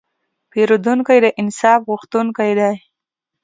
پیرودونکی 0.51 1.19
د 1.23 1.27
انصاف 1.41 1.79
غوښتونکی 1.89 2.51
دی. 2.59 2.73